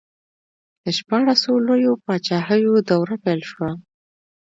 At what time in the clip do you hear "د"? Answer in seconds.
0.83-0.85